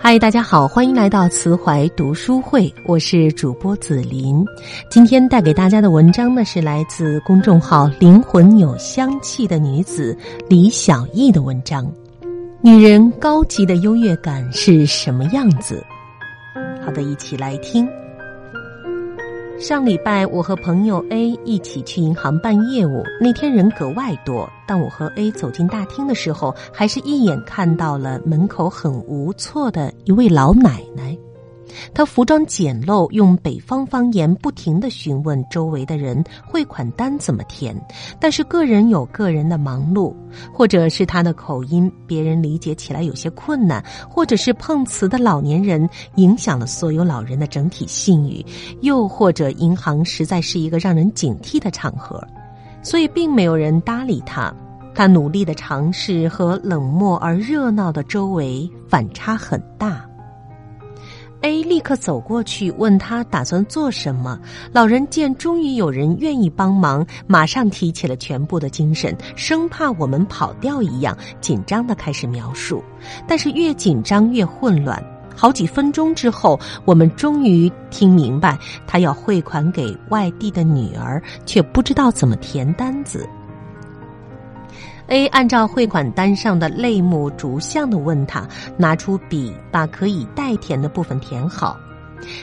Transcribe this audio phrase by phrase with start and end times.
[0.00, 4.44] 嗨，大家好，欢迎来到慈怀读书会，我是主播紫琳。
[4.88, 10.16] 今天带给大家的文章呢，是来自公众号“灵魂有香气的女子”
[10.48, 11.90] 李小艺的文章。
[12.62, 15.84] 女人高级的优越感是什么样子？
[16.84, 17.86] 好的，一起来听。
[19.58, 23.02] 上礼拜，我和朋友 A 一起去银行办业务。
[23.20, 31.18] 那天人格外多，但我和 A 走进大厅的时候，还是一眼看到了门口很无措的一位老奶奶。
[31.94, 37.74] 他服装简陋，用北方方言不停的询问周围的人汇款单怎么填。
[38.20, 40.14] 但是个人有个人的忙碌，
[40.52, 48.44] 或者是他的口音，别人理解起来有些困难，或者是碰瓷的老年人影响了所有老人的整体信誉，
[48.82, 52.22] 又或者银行实在是一个让人警惕的场合，
[52.82, 54.52] 所以并没有人搭理他。
[54.94, 60.04] 他努力的尝试和冷漠而热闹的周围反差很大。
[61.42, 64.38] A 立刻走过去问他打算做什么。
[64.72, 72.82] 老人见终于有人愿意帮忙，马上提起了全部的精神，生怕我们跑掉一样，紧张的开始描述。
[73.26, 75.02] 但是越紧张越混乱。
[75.36, 78.58] 好几分钟之后，我们终于听明白，
[78.88, 83.28] 他要汇款给外地的女儿，却不知道怎么填单子。
[85.08, 91.78] A 按照汇款单上的类目逐项的问他，拿出笔把可以代填的部分填好。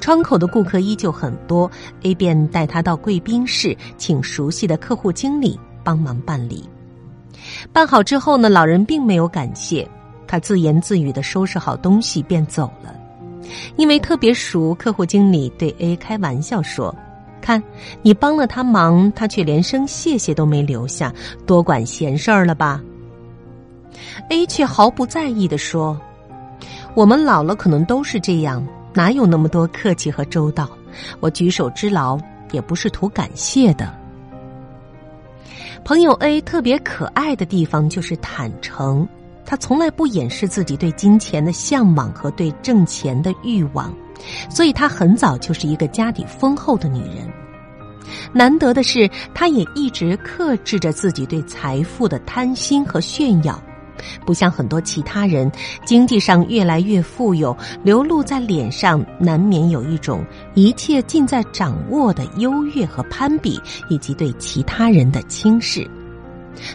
[0.00, 1.70] 窗口的顾客依旧很多
[2.02, 6.68] ，A 便带他到贵宾室，请熟悉的客户经理帮忙办理。
[7.72, 9.88] 办好之后呢，老人并没有感谢，
[10.26, 12.92] 他自言自语的收拾好东西便走了。
[13.76, 16.92] 因为特别熟，客户经理对 A 开玩笑说。
[17.40, 17.62] 看，
[18.02, 21.12] 你帮了他忙，他却连声谢谢都没留下，
[21.46, 22.80] 多管闲事儿了吧
[24.30, 25.98] ？A 却毫不在意的说
[26.94, 30.68] ：“我们老了可能都是这样，哪有那么多客气和周到？
[31.20, 32.18] 我举手之劳
[32.50, 33.92] 也不是图感谢的。”
[35.84, 39.08] 朋友 A 特别可爱的地方就是坦诚，
[39.50, 43.90] 他从来不掩饰自己对金钱的向往和对挣钱的欲望。
[44.50, 47.32] 所以她很早就是一个家底丰厚的女人。
[48.30, 53.58] 难得的是，她也一直克制着自己对财富的贪心和炫耀，
[54.26, 55.50] 不像很多其他人，
[55.86, 60.22] 经济上越来越富有，流露在脸上，难免有一种
[60.54, 65.88] 一切尽在掌握的优越和攀比，以及对其他人的轻视。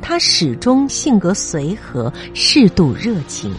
[0.00, 3.54] 他始终性格随和，适度热情。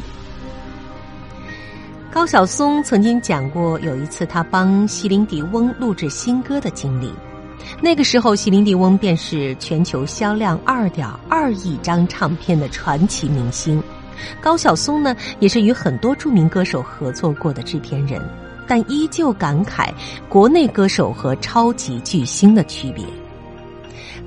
[2.11, 7.11] 高晓松曾经讲过，有一次他帮席琳迪翁录制新歌的经历。
[7.81, 13.83] 那个时候，席琳迪翁便是全球销量二点二亿张唱片的传奇明星。
[14.41, 18.19] 高晓松呢，也是与很多著名歌手合作过的制片人，
[18.67, 19.89] 但依旧感慨
[20.27, 23.05] 国内歌手和超级巨星的区别。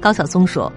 [0.01, 0.73] 高晓松说：“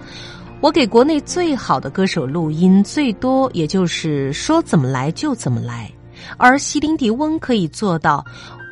[0.60, 5.90] 我给国内最好的歌手录音，最多也就是说怎么来就怎么来。”
[6.38, 8.24] 而席琳迪翁可以做到，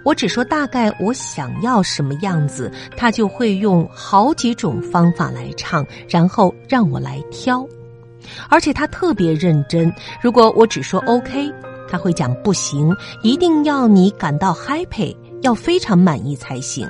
[0.04, 7.66] 我只说大概我想要什么样子，他就会用好几种方法来唱，然后让我来挑。
[8.48, 11.52] 而且他特别认真，如果我只说 OK，
[11.90, 12.90] 他会讲不行，
[13.22, 16.88] 一定要你感到 happy，要非常满意才行。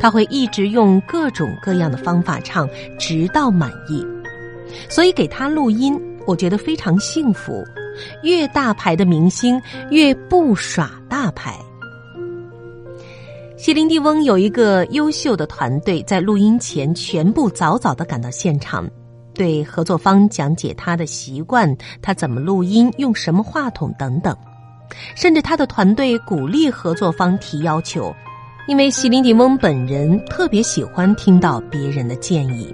[0.00, 2.68] 他会一直用各种各样的方法唱，
[2.98, 4.06] 直到满意。
[4.88, 7.64] 所以给他录音，我觉得非常幸福。
[8.22, 11.56] 越大牌的明星越不耍大牌。
[13.56, 18.88] 席琳迪翁有一个优秀的团队，在录音前全部早早的赶到现场，
[19.34, 24.36] 对合作方讲解他的习惯，他怎么录音，用什么话筒等等。
[25.16, 28.14] 甚至他的团队鼓励合作方提要求，
[28.68, 32.72] 因为席琳迪翁本人特别喜欢听到别人的建议。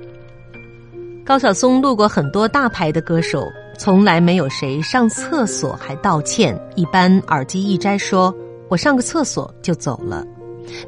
[1.25, 3.51] 高晓松录过很多大牌的歌手。
[3.77, 8.33] 从来没有谁上厕所还道歉，一般耳机一摘，说
[8.69, 10.25] 我上个厕所就走了。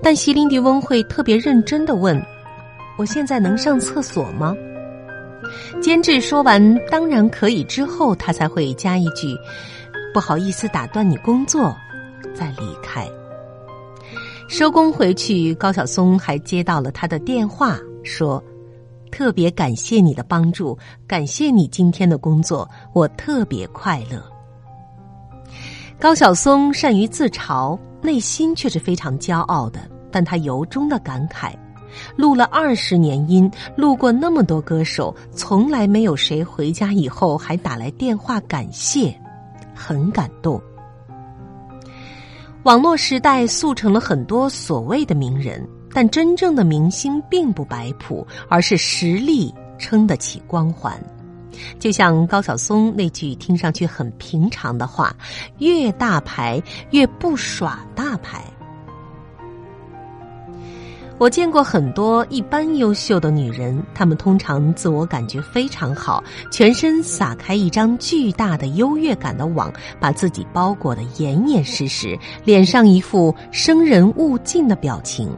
[0.00, 2.16] 但席琳迪翁会特别认真的问
[2.96, 4.54] ：“我现在能上厕所吗？”
[5.82, 9.36] 监制说完“当然可以”之后，他才会加一句
[10.14, 11.74] ：“不好意思打断你工作，
[12.36, 13.04] 再离开。”
[14.48, 18.40] 收工回去，高晓松还接到了他的电话，说。
[19.10, 20.76] 特别感谢你的帮助，
[21.06, 24.22] 感谢你今天的工作，我特别快乐。
[25.98, 29.80] 高晓松善于自嘲，内心却是非常骄傲的。
[30.10, 31.52] 但他由衷的感慨：
[32.16, 39.14] 录了二十年音，录过那么多歌手，从来没有谁回家以后还打来电话感谢，
[39.74, 40.60] 很感动。
[42.62, 45.66] 网络时代速成了很多所谓的名人，
[45.96, 50.94] 但真正的明星并不摆谱，而是实力撑得起光环。
[51.78, 55.16] 就像高晓松那句听上去很平常的话
[55.56, 58.44] ：“越大牌越不耍大牌。”
[61.16, 66.22] 我见过很多一般优秀的女人，她们通常自我感觉非常好，
[66.52, 75.34] 全身撒开一张巨大的优越感的网，把自己包裹得严严实实，脸上一副生人勿近的表情。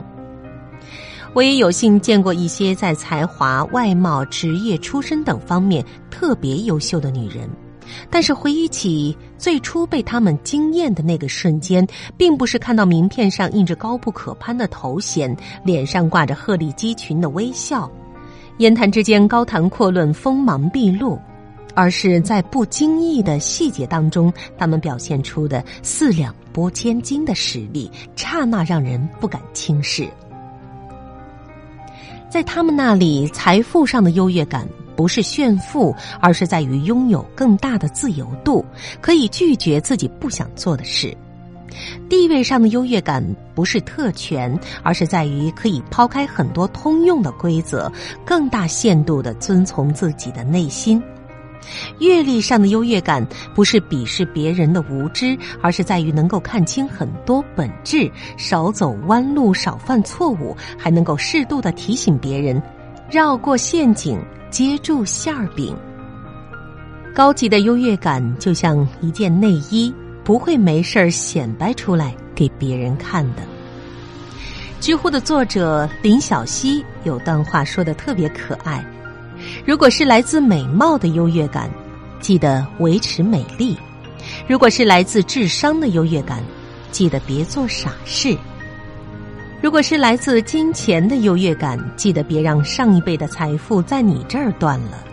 [1.34, 7.48] 我也有幸见过一些在才华、外貌、职业、出身等方面特别优秀的女人。
[8.10, 11.86] 但是回忆起最初被他们惊艳的那个瞬间，
[12.18, 15.34] 并不是看到名片上印着高不可攀的头衔，
[15.64, 17.90] 脸上挂着鹤立鸡群的微笑，
[18.58, 21.18] 言谈之间高谈阔论、锋芒毕露，
[21.74, 30.06] 而是在不经意的细节当中，他们表现出的四两拨千斤的实力，刹那让人不敢轻视。
[32.28, 34.68] 在他们那里，财富上的优越感。
[34.96, 38.64] 不是炫富，而是在于拥有更大的自由度，
[39.00, 41.16] 可以拒绝自己不想做的事。
[42.08, 47.92] 地位上的优越感不是特权，而是在于可以抛开很多通用的规则，
[48.24, 51.00] 更大限度的遵从自己的内心。
[51.98, 62.62] 阅历上的优越感不是鄙视别人的无知，而是在于能够看清很多本质，少走弯路，少犯错误，还能够适度的提醒别人，
[63.10, 64.18] 绕过陷阱。
[64.50, 65.76] 接住馅儿饼。
[67.14, 69.92] 高级的优越感就像一件内衣，
[70.24, 73.42] 不会没事儿显摆出来给别人看的。
[74.80, 78.82] 知乎的作者林小溪有段话说的特别可爱：
[79.68, 81.70] 如果是来自美貌的优越感，
[82.20, 83.76] 记得维持美丽；
[84.48, 86.42] 如果是来自智商的优越感，
[86.90, 88.34] 记得别做傻事。
[89.60, 95.04] 如果是来自金钱的优越感，记得别让上一辈的财富在你这儿断了。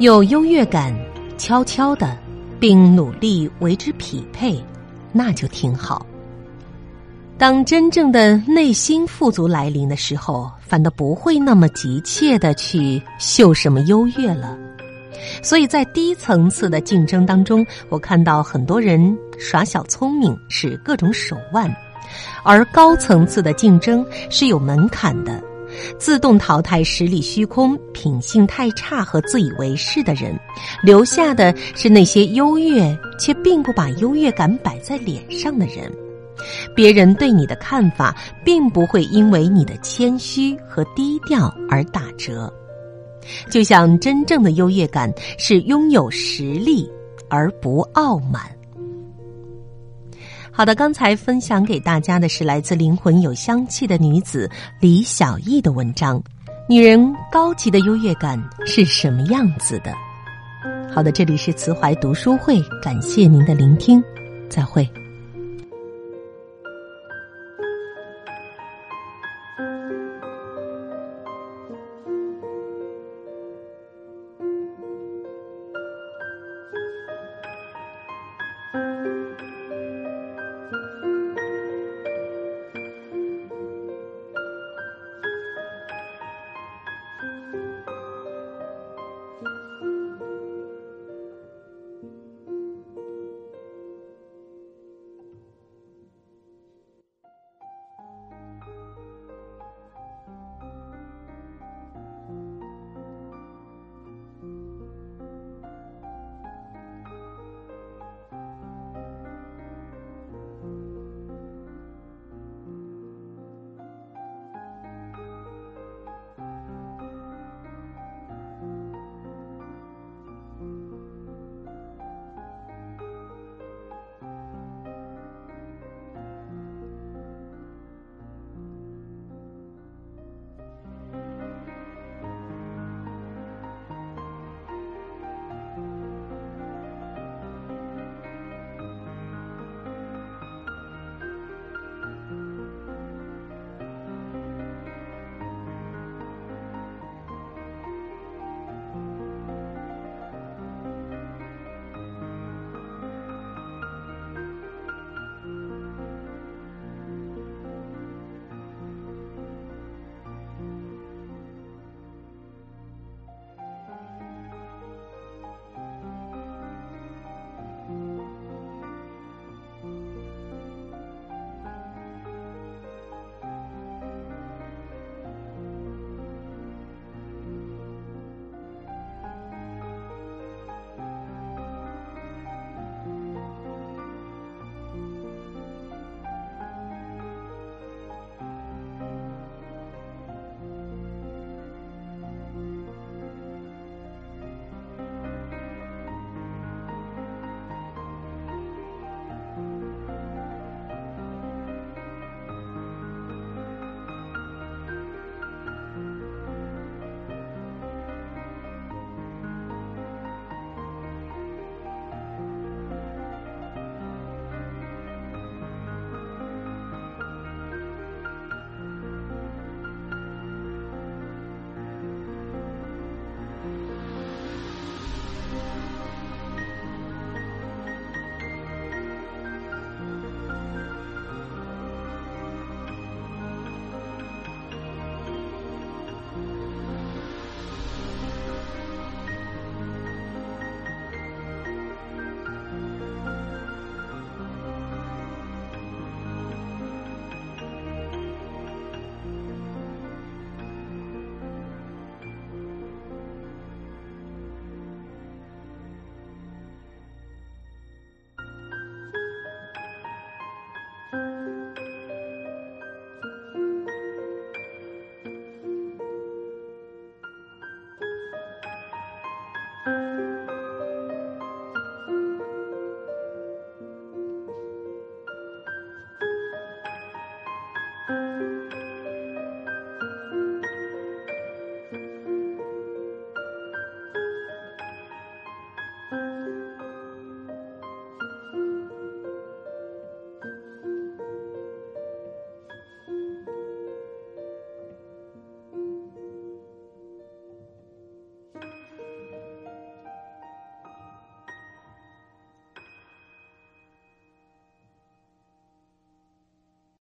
[0.00, 0.92] 有优越感，
[1.38, 2.18] 悄悄的，
[2.58, 4.60] 并努力为之匹配，
[5.12, 6.04] 那就挺好。
[7.38, 14.58] 当真正的内心富足来临的时候，反倒不会那么急切的去秀什么优越了。
[15.40, 21.72] 所以在低层次的竞争当中，我看到很多人耍小聪明，使各种手腕。
[22.42, 25.40] 而高层次的竞争是有门槛的，
[25.96, 30.36] 自动淘汰实力虚空、品性太差和自以为是的人，
[30.82, 35.88] 留下的是那些优越却并不把优越感摆在脸上的人。
[36.78, 42.48] 别人对你的看法，并不会因为你的谦虚和低调而打折。
[43.50, 46.88] 就像真正的优越感是拥有实力
[47.28, 48.42] 而不傲慢。
[50.52, 54.48] 好的，刚才分享给大家的是来自灵魂有香气的女子
[54.78, 56.22] 李小艺的文章。
[56.68, 59.92] 女人高级的优越感是什么样子的？
[60.94, 64.00] 好的，这里是慈怀读书会，感谢您的聆听，
[64.48, 64.88] 再会。